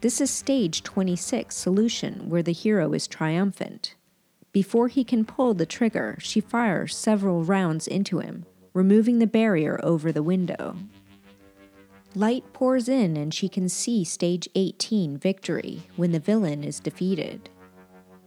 This 0.00 0.18
is 0.18 0.30
stage 0.30 0.82
26 0.82 1.54
solution, 1.54 2.30
where 2.30 2.42
the 2.42 2.52
hero 2.52 2.94
is 2.94 3.06
triumphant. 3.06 3.94
Before 4.52 4.88
he 4.88 5.04
can 5.04 5.26
pull 5.26 5.52
the 5.52 5.66
trigger, 5.66 6.16
she 6.18 6.40
fires 6.40 6.96
several 6.96 7.44
rounds 7.44 7.86
into 7.86 8.20
him, 8.20 8.46
removing 8.72 9.18
the 9.18 9.26
barrier 9.26 9.78
over 9.82 10.12
the 10.12 10.22
window. 10.22 10.78
Light 12.14 12.44
pours 12.52 12.88
in 12.88 13.16
and 13.16 13.32
she 13.32 13.48
can 13.48 13.70
see 13.70 14.04
stage 14.04 14.46
18 14.54 15.16
victory 15.16 15.84
when 15.96 16.12
the 16.12 16.20
villain 16.20 16.62
is 16.62 16.78
defeated. 16.78 17.48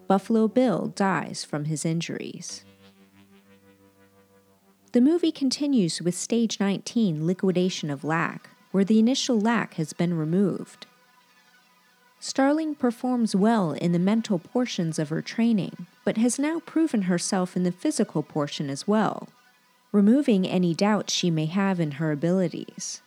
Buffalo 0.07 0.47
Bill 0.47 0.87
dies 0.95 1.43
from 1.43 1.65
his 1.65 1.85
injuries. 1.85 2.63
The 4.91 5.01
movie 5.01 5.31
continues 5.31 6.01
with 6.01 6.15
stage 6.15 6.59
19 6.59 7.27
liquidation 7.27 7.91
of 7.91 8.03
lack, 8.03 8.49
where 8.71 8.85
the 8.85 8.97
initial 8.97 9.39
lack 9.39 9.75
has 9.75 9.93
been 9.93 10.17
removed. 10.17 10.87
Starling 12.19 12.73
performs 12.73 13.35
well 13.35 13.73
in 13.73 13.91
the 13.91 13.99
mental 13.99 14.39
portions 14.39 14.97
of 14.97 15.09
her 15.09 15.21
training, 15.21 15.85
but 16.03 16.17
has 16.17 16.39
now 16.39 16.59
proven 16.59 17.03
herself 17.03 17.55
in 17.55 17.63
the 17.63 17.71
physical 17.71 18.23
portion 18.23 18.67
as 18.69 18.87
well, 18.87 19.27
removing 19.91 20.47
any 20.47 20.73
doubts 20.73 21.13
she 21.13 21.29
may 21.29 21.45
have 21.45 21.79
in 21.79 21.91
her 21.91 22.11
abilities. 22.11 23.01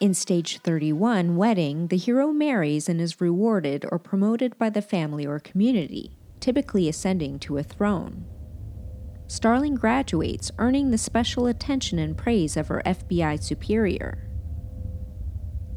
In 0.00 0.12
stage 0.12 0.58
31, 0.58 1.36
Wedding, 1.36 1.86
the 1.86 1.96
hero 1.96 2.32
marries 2.32 2.88
and 2.88 3.00
is 3.00 3.20
rewarded 3.20 3.86
or 3.92 4.00
promoted 4.00 4.58
by 4.58 4.68
the 4.68 4.82
family 4.82 5.24
or 5.24 5.38
community, 5.38 6.16
typically 6.40 6.88
ascending 6.88 7.38
to 7.40 7.58
a 7.58 7.62
throne. 7.62 8.24
Starling 9.28 9.76
graduates, 9.76 10.50
earning 10.58 10.90
the 10.90 10.98
special 10.98 11.46
attention 11.46 12.00
and 12.00 12.18
praise 12.18 12.56
of 12.56 12.66
her 12.66 12.82
FBI 12.84 13.40
superior. 13.40 14.28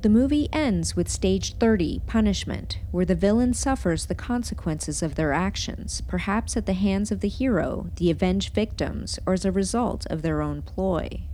The 0.01 0.09
movie 0.09 0.50
ends 0.51 0.95
with 0.95 1.09
stage 1.09 1.55
30, 1.57 2.01
Punishment, 2.07 2.79
where 2.89 3.05
the 3.05 3.13
villain 3.13 3.53
suffers 3.53 4.07
the 4.07 4.15
consequences 4.15 5.03
of 5.03 5.13
their 5.13 5.31
actions, 5.31 6.01
perhaps 6.01 6.57
at 6.57 6.65
the 6.65 6.74
hands 6.74 7.12
of 7.12 7.19
the 7.19 7.29
hero, 7.29 7.91
the 7.97 8.09
avenged 8.09 8.55
victims, 8.55 9.19
or 9.27 9.33
as 9.33 9.45
a 9.45 9.51
result 9.51 10.07
of 10.07 10.24
their 10.24 10.41
own 10.41 10.63
ploy. 10.63 11.27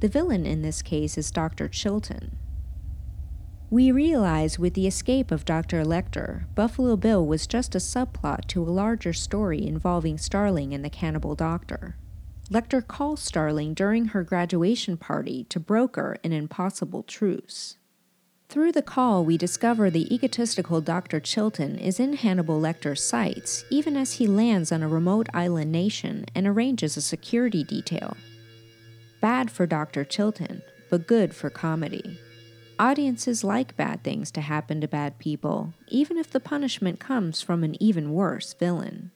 The 0.00 0.08
villain 0.08 0.44
in 0.44 0.60
this 0.60 0.82
case 0.82 1.16
is 1.16 1.30
Dr. 1.30 1.68
Chilton. 1.68 2.36
We 3.70 3.90
realize 3.90 4.58
with 4.58 4.74
the 4.74 4.86
escape 4.86 5.30
of 5.30 5.46
Dr. 5.46 5.84
Lecter, 5.84 6.44
Buffalo 6.54 6.96
Bill 6.96 7.26
was 7.26 7.46
just 7.46 7.74
a 7.74 7.78
subplot 7.78 8.44
to 8.48 8.62
a 8.62 8.68
larger 8.68 9.12
story 9.12 9.66
involving 9.66 10.18
Starling 10.18 10.74
and 10.74 10.84
the 10.84 10.90
cannibal 10.90 11.34
doctor. 11.34 11.96
Lecter 12.50 12.86
calls 12.86 13.20
Starling 13.22 13.74
during 13.74 14.06
her 14.06 14.22
graduation 14.22 14.98
party 14.98 15.44
to 15.44 15.58
broker 15.58 16.16
an 16.22 16.32
impossible 16.32 17.02
truce. 17.02 17.78
Through 18.48 18.72
the 18.72 18.82
call, 18.82 19.24
we 19.24 19.36
discover 19.36 19.90
the 19.90 20.14
egotistical 20.14 20.80
Dr. 20.80 21.18
Chilton 21.18 21.76
is 21.78 21.98
in 21.98 22.12
Hannibal 22.12 22.60
Lecter's 22.60 23.02
sights, 23.02 23.64
even 23.70 23.96
as 23.96 24.14
he 24.14 24.28
lands 24.28 24.70
on 24.70 24.82
a 24.82 24.88
remote 24.88 25.28
island 25.34 25.72
nation 25.72 26.26
and 26.34 26.46
arranges 26.46 26.96
a 26.96 27.00
security 27.00 27.64
detail. 27.64 28.16
Bad 29.26 29.50
for 29.50 29.66
Dr. 29.66 30.04
Chilton, 30.04 30.62
but 30.88 31.08
good 31.08 31.34
for 31.34 31.50
comedy. 31.50 32.20
Audiences 32.78 33.42
like 33.42 33.76
bad 33.76 34.04
things 34.04 34.30
to 34.30 34.40
happen 34.40 34.80
to 34.80 34.86
bad 34.86 35.18
people, 35.18 35.74
even 35.88 36.16
if 36.16 36.30
the 36.30 36.38
punishment 36.38 37.00
comes 37.00 37.42
from 37.42 37.64
an 37.64 37.74
even 37.82 38.12
worse 38.12 38.54
villain. 38.54 39.10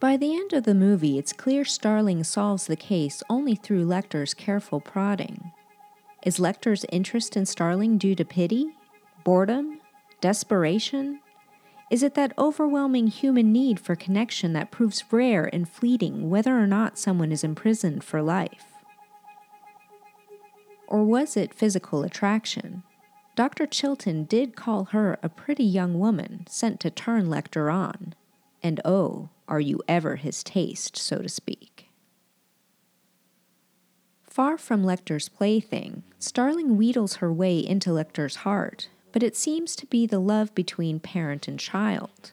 By 0.00 0.16
the 0.16 0.34
end 0.34 0.52
of 0.54 0.64
the 0.64 0.74
movie, 0.74 1.18
it's 1.18 1.32
clear 1.32 1.64
Starling 1.64 2.24
solves 2.24 2.66
the 2.66 2.74
case 2.74 3.22
only 3.30 3.54
through 3.54 3.84
Lecter's 3.86 4.34
careful 4.34 4.80
prodding. 4.80 5.52
Is 6.24 6.40
Lecter's 6.40 6.84
interest 6.90 7.36
in 7.36 7.46
Starling 7.46 7.96
due 7.96 8.16
to 8.16 8.24
pity? 8.24 8.72
Boredom? 9.22 9.80
Desperation? 10.20 11.20
Is 11.92 12.02
it 12.02 12.14
that 12.14 12.32
overwhelming 12.38 13.08
human 13.08 13.52
need 13.52 13.78
for 13.78 13.94
connection 13.94 14.54
that 14.54 14.70
proves 14.70 15.04
rare 15.12 15.44
and 15.52 15.68
fleeting 15.68 16.30
whether 16.30 16.58
or 16.58 16.66
not 16.66 16.96
someone 16.96 17.30
is 17.30 17.44
imprisoned 17.44 18.02
for 18.02 18.22
life? 18.22 18.64
Or 20.86 21.04
was 21.04 21.36
it 21.36 21.52
physical 21.52 22.02
attraction? 22.02 22.82
Dr. 23.36 23.66
Chilton 23.66 24.24
did 24.24 24.56
call 24.56 24.84
her 24.84 25.18
a 25.22 25.28
pretty 25.28 25.64
young 25.64 25.98
woman 25.98 26.46
sent 26.48 26.80
to 26.80 26.90
turn 26.90 27.26
Lecter 27.26 27.70
on. 27.70 28.14
And 28.62 28.80
oh, 28.86 29.28
are 29.46 29.60
you 29.60 29.82
ever 29.86 30.16
his 30.16 30.42
taste, 30.42 30.96
so 30.96 31.18
to 31.18 31.28
speak? 31.28 31.90
Far 34.22 34.56
from 34.56 34.82
Lecter's 34.82 35.28
plaything, 35.28 36.04
Starling 36.18 36.78
wheedles 36.78 37.16
her 37.16 37.30
way 37.30 37.58
into 37.58 37.90
Lecter's 37.90 38.36
heart, 38.36 38.88
but 39.12 39.22
it 39.22 39.36
seems 39.36 39.76
to 39.76 39.86
be 39.86 40.06
the 40.06 40.18
love 40.18 40.54
between 40.54 40.98
parent 40.98 41.46
and 41.46 41.58
child. 41.58 42.32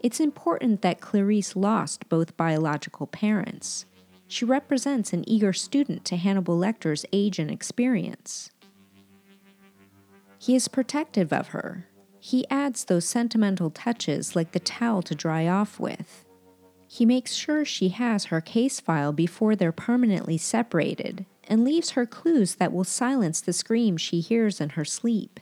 It's 0.00 0.20
important 0.20 0.82
that 0.82 1.00
Clarice 1.00 1.54
lost 1.54 2.08
both 2.08 2.36
biological 2.36 3.06
parents. 3.06 3.86
She 4.26 4.44
represents 4.44 5.12
an 5.12 5.28
eager 5.28 5.52
student 5.52 6.04
to 6.06 6.16
Hannibal 6.16 6.58
Lecter's 6.58 7.06
age 7.12 7.38
and 7.38 7.50
experience. 7.50 8.50
He 10.38 10.56
is 10.56 10.66
protective 10.66 11.32
of 11.32 11.48
her. 11.48 11.86
He 12.18 12.48
adds 12.50 12.84
those 12.84 13.04
sentimental 13.04 13.70
touches 13.70 14.34
like 14.34 14.52
the 14.52 14.60
towel 14.60 15.02
to 15.02 15.14
dry 15.14 15.46
off 15.46 15.78
with. 15.78 16.24
He 16.88 17.06
makes 17.06 17.34
sure 17.34 17.64
she 17.64 17.90
has 17.90 18.26
her 18.26 18.40
case 18.40 18.80
file 18.80 19.12
before 19.12 19.54
they're 19.54 19.72
permanently 19.72 20.36
separated 20.36 21.26
and 21.48 21.64
leaves 21.64 21.90
her 21.90 22.06
clues 22.06 22.56
that 22.56 22.72
will 22.72 22.84
silence 22.84 23.40
the 23.40 23.52
scream 23.52 23.96
she 23.96 24.20
hears 24.20 24.60
in 24.60 24.70
her 24.70 24.84
sleep. 24.84 25.40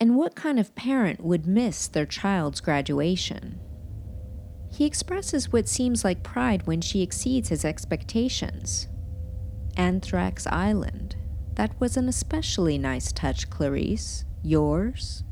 And 0.00 0.16
what 0.16 0.34
kind 0.34 0.58
of 0.58 0.74
parent 0.74 1.22
would 1.22 1.46
miss 1.46 1.86
their 1.86 2.06
child's 2.06 2.60
graduation? 2.60 3.60
He 4.72 4.84
expresses 4.84 5.52
what 5.52 5.68
seems 5.68 6.04
like 6.04 6.22
pride 6.22 6.66
when 6.66 6.80
she 6.80 7.02
exceeds 7.02 7.48
his 7.48 7.64
expectations. 7.64 8.88
Anthrax 9.76 10.46
Island. 10.48 11.16
That 11.54 11.78
was 11.80 11.96
an 11.96 12.08
especially 12.08 12.78
nice 12.78 13.12
touch, 13.12 13.48
Clarice. 13.50 14.24
Yours? 14.42 15.22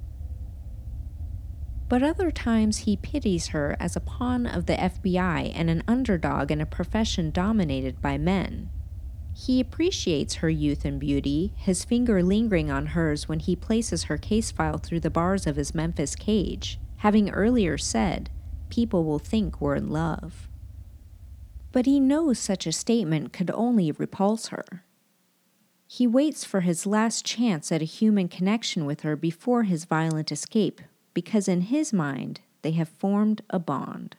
But 1.89 2.03
other 2.03 2.31
times 2.31 2.79
he 2.79 2.97
pities 2.97 3.49
her 3.49 3.77
as 3.79 3.97
a 3.97 4.01
pawn 4.01 4.47
of 4.47 4.67
the 4.67 4.75
FBI 4.75 5.53
and 5.55 5.69
an 5.69 5.83
underdog 5.87 6.51
in 6.51 6.61
a 6.61 6.67
profession 6.67 7.31
dominated 7.31 8.01
by 8.01 8.17
men. 8.17 8.71
He 9.45 9.59
appreciates 9.59 10.37
her 10.37 10.49
youth 10.49 10.85
and 10.85 11.01
beauty, 11.01 11.53
his 11.57 11.85
finger 11.85 12.23
lingering 12.23 12.71
on 12.71 12.87
hers 12.87 13.29
when 13.29 13.41
he 13.41 13.57
places 13.57 14.05
her 14.05 14.17
case 14.17 14.53
file 14.53 14.79
through 14.79 15.01
the 15.01 15.11
bars 15.11 15.49
of 15.49 15.57
his 15.57 15.75
Memphis 15.75 16.15
cage, 16.15 16.79
having 16.99 17.29
earlier 17.29 17.77
said, 17.77 18.31
People 18.71 19.03
will 19.03 19.19
think 19.19 19.61
we're 19.61 19.75
in 19.75 19.91
love. 19.91 20.49
But 21.73 21.87
he 21.87 21.99
knows 21.99 22.39
such 22.39 22.69
a 22.69 22.73
statement 22.73 23.33
could 23.33 23.51
only 23.51 23.91
repulse 23.91 24.49
her. 24.49 24.85
He 25.89 26.07
waits 26.07 26.45
for 26.45 26.61
his 26.61 26.87
last 26.87 27.25
chance 27.25 27.73
at 27.73 27.83
a 27.83 27.85
human 27.85 28.29
connection 28.29 28.87
with 28.87 29.01
her 29.01 29.17
before 29.17 29.65
his 29.65 29.87
violent 29.87 30.31
escape, 30.31 30.81
because 31.15 31.49
in 31.49 31.63
his 31.63 31.93
mind, 31.93 32.43
they 32.63 32.73
have 32.73 32.89
formed 32.89 33.43
a 33.51 33.59
bond. 33.59 34.15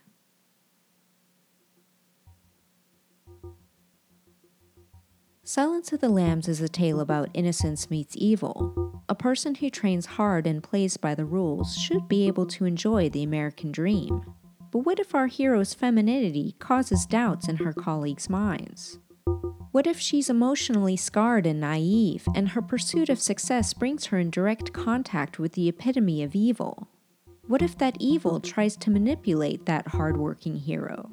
Silence 5.56 5.94
of 5.94 6.02
the 6.02 6.10
Lambs 6.10 6.48
is 6.48 6.62
a 6.62 6.68
tale 6.68 7.00
about 7.00 7.30
innocence 7.36 7.92
meets 7.92 8.16
evil. 8.18 9.04
A 9.08 9.14
person 9.14 9.54
who 9.54 9.70
trains 9.70 10.08
hard 10.18 10.48
and 10.48 10.64
plays 10.64 10.98
by 10.98 11.14
the 11.14 11.26
rules 11.26 11.76
should 11.78 12.08
be 12.08 12.26
able 12.26 12.48
to 12.48 12.66
enjoy 12.66 13.08
the 13.08 13.22
American 13.22 13.72
dream. 13.72 14.26
But 14.72 14.80
what 14.80 14.98
if 14.98 15.14
our 15.14 15.28
hero's 15.28 15.76
femininity 15.76 16.56
causes 16.58 17.06
doubts 17.06 17.48
in 17.48 17.58
her 17.58 17.72
colleagues' 17.72 18.32
minds? 18.32 18.98
What 19.72 19.86
if 19.86 20.00
she's 20.00 20.28
emotionally 20.28 20.98
scarred 20.98 21.46
and 21.46 21.60
naive, 21.60 22.28
and 22.34 22.50
her 22.50 22.62
pursuit 22.64 23.10
of 23.10 23.22
success 23.22 23.76
brings 23.76 24.08
her 24.08 24.18
in 24.18 24.32
direct 24.32 24.74
contact 24.74 25.38
with 25.38 25.52
the 25.52 25.70
epitome 25.70 26.24
of 26.24 26.34
evil? 26.34 26.88
What 27.46 27.62
if 27.62 27.78
that 27.78 27.98
evil 28.00 28.40
tries 28.40 28.76
to 28.78 28.90
manipulate 28.90 29.68
that 29.68 29.90
hardworking 29.90 30.56
hero? 30.56 31.12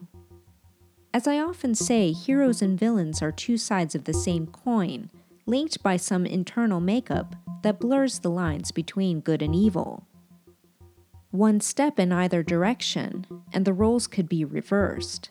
As 1.13 1.27
I 1.27 1.41
often 1.41 1.75
say, 1.75 2.13
heroes 2.13 2.63
and 2.63 2.79
villains 2.79 3.21
are 3.21 3.33
two 3.33 3.57
sides 3.57 3.95
of 3.95 4.05
the 4.05 4.15
same 4.15 4.47
coin, 4.47 5.11
linked 5.45 5.83
by 5.83 5.97
some 5.97 6.25
internal 6.25 6.81
makeup 6.81 7.35
that 7.63 7.81
blurs 7.81 8.21
the 8.21 8.31
lines 8.31 8.71
between 8.71 9.21
good 9.21 9.43
and 9.43 9.55
evil. 9.55 10.07
One 11.33 11.61
step 11.61 11.99
in 11.99 12.13
either 12.13 12.43
direction, 12.43 13.27
and 13.53 13.65
the 13.65 13.73
roles 13.73 14.07
could 14.07 14.29
be 14.29 14.45
reversed. 14.45 15.31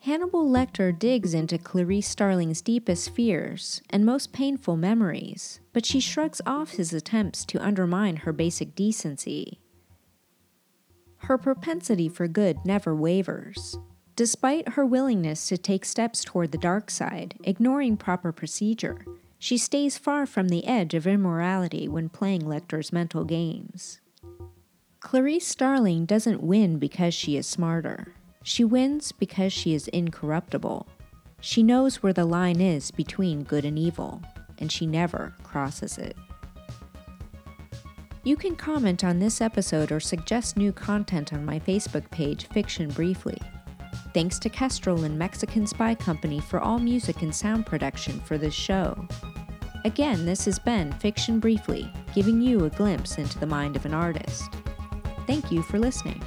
Hannibal 0.00 0.48
Lecter 0.48 0.96
digs 0.96 1.34
into 1.34 1.58
Clarice 1.58 2.08
Starling's 2.08 2.62
deepest 2.62 3.10
fears 3.10 3.82
and 3.90 4.06
most 4.06 4.32
painful 4.32 4.76
memories, 4.76 5.60
but 5.72 5.84
she 5.84 5.98
shrugs 5.98 6.40
off 6.46 6.70
his 6.72 6.92
attempts 6.92 7.44
to 7.46 7.64
undermine 7.64 8.18
her 8.18 8.32
basic 8.32 8.76
decency. 8.76 9.58
Her 11.26 11.38
propensity 11.38 12.08
for 12.08 12.28
good 12.28 12.64
never 12.64 12.94
wavers. 12.94 13.76
Despite 14.14 14.68
her 14.74 14.86
willingness 14.86 15.48
to 15.48 15.58
take 15.58 15.84
steps 15.84 16.22
toward 16.22 16.52
the 16.52 16.58
dark 16.58 16.88
side, 16.88 17.34
ignoring 17.42 17.96
proper 17.96 18.30
procedure, 18.30 19.04
she 19.36 19.58
stays 19.58 19.98
far 19.98 20.24
from 20.24 20.50
the 20.50 20.64
edge 20.68 20.94
of 20.94 21.04
immorality 21.04 21.88
when 21.88 22.10
playing 22.10 22.42
Lecter's 22.42 22.92
mental 22.92 23.24
games. 23.24 23.98
Clarice 25.00 25.48
Starling 25.48 26.06
doesn't 26.06 26.44
win 26.44 26.78
because 26.78 27.12
she 27.12 27.36
is 27.36 27.44
smarter. 27.48 28.14
She 28.44 28.62
wins 28.62 29.10
because 29.10 29.52
she 29.52 29.74
is 29.74 29.88
incorruptible. 29.88 30.86
She 31.40 31.64
knows 31.64 32.04
where 32.04 32.12
the 32.12 32.24
line 32.24 32.60
is 32.60 32.92
between 32.92 33.42
good 33.42 33.64
and 33.64 33.76
evil, 33.76 34.22
and 34.58 34.70
she 34.70 34.86
never 34.86 35.34
crosses 35.42 35.98
it. 35.98 36.16
You 38.26 38.34
can 38.34 38.56
comment 38.56 39.04
on 39.04 39.20
this 39.20 39.40
episode 39.40 39.92
or 39.92 40.00
suggest 40.00 40.56
new 40.56 40.72
content 40.72 41.32
on 41.32 41.44
my 41.44 41.60
Facebook 41.60 42.10
page, 42.10 42.48
Fiction 42.48 42.88
Briefly. 42.88 43.40
Thanks 44.14 44.40
to 44.40 44.48
Kestrel 44.48 45.04
and 45.04 45.16
Mexican 45.16 45.64
Spy 45.64 45.94
Company 45.94 46.40
for 46.40 46.58
all 46.58 46.80
music 46.80 47.22
and 47.22 47.32
sound 47.32 47.66
production 47.66 48.18
for 48.18 48.36
this 48.36 48.52
show. 48.52 49.06
Again, 49.84 50.26
this 50.26 50.44
has 50.46 50.58
been 50.58 50.90
Fiction 50.94 51.38
Briefly, 51.38 51.88
giving 52.16 52.42
you 52.42 52.64
a 52.64 52.70
glimpse 52.70 53.16
into 53.18 53.38
the 53.38 53.46
mind 53.46 53.76
of 53.76 53.86
an 53.86 53.94
artist. 53.94 54.50
Thank 55.28 55.52
you 55.52 55.62
for 55.62 55.78
listening. 55.78 56.20